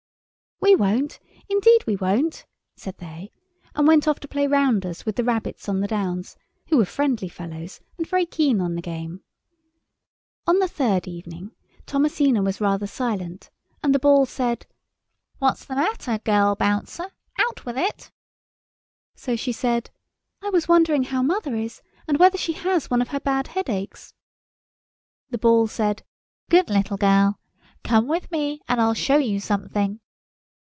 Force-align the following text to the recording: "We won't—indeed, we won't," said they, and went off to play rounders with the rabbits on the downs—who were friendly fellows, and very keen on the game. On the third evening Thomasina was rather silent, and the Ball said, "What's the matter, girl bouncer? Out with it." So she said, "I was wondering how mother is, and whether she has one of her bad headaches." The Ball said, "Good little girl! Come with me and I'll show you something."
"We 0.63 0.75
won't—indeed, 0.75 1.87
we 1.87 1.95
won't," 1.95 2.45
said 2.77 2.99
they, 2.99 3.31
and 3.73 3.87
went 3.87 4.07
off 4.07 4.19
to 4.19 4.27
play 4.27 4.45
rounders 4.45 5.07
with 5.07 5.15
the 5.15 5.23
rabbits 5.23 5.67
on 5.67 5.79
the 5.79 5.87
downs—who 5.87 6.77
were 6.77 6.85
friendly 6.85 7.27
fellows, 7.27 7.81
and 7.97 8.07
very 8.07 8.27
keen 8.27 8.61
on 8.61 8.75
the 8.75 8.81
game. 8.81 9.23
On 10.45 10.59
the 10.59 10.67
third 10.67 11.07
evening 11.07 11.51
Thomasina 11.87 12.43
was 12.43 12.61
rather 12.61 12.85
silent, 12.85 13.49
and 13.83 13.93
the 13.93 13.99
Ball 13.99 14.27
said, 14.27 14.67
"What's 15.39 15.65
the 15.65 15.75
matter, 15.75 16.19
girl 16.19 16.55
bouncer? 16.55 17.09
Out 17.39 17.65
with 17.65 17.77
it." 17.77 18.11
So 19.15 19.35
she 19.35 19.51
said, 19.51 19.89
"I 20.43 20.51
was 20.51 20.67
wondering 20.69 21.03
how 21.05 21.23
mother 21.23 21.55
is, 21.55 21.81
and 22.07 22.19
whether 22.19 22.37
she 22.37 22.53
has 22.53 22.87
one 22.89 23.01
of 23.01 23.09
her 23.09 23.19
bad 23.19 23.47
headaches." 23.47 24.13
The 25.31 25.39
Ball 25.39 25.65
said, 25.67 26.03
"Good 26.51 26.69
little 26.69 26.97
girl! 26.97 27.39
Come 27.83 28.07
with 28.07 28.31
me 28.31 28.61
and 28.69 28.79
I'll 28.79 28.93
show 28.93 29.17
you 29.17 29.39
something." 29.39 29.99